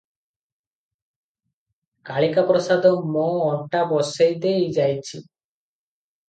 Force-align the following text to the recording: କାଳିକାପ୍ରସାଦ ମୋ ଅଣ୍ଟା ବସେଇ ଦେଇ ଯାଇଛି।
କାଳିକାପ୍ରସାଦ 2.11 2.93
ମୋ 3.17 3.27
ଅଣ୍ଟା 3.51 3.83
ବସେଇ 3.93 4.41
ଦେଇ 4.47 4.65
ଯାଇଛି। 4.79 5.23